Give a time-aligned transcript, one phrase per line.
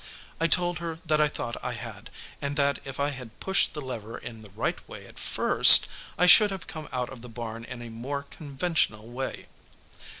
[0.39, 2.09] I told her that I thought I had,
[2.41, 6.25] and that if I had pushed the lever in the right way at first, I
[6.25, 9.45] should have come out of the barn in a more conventional way.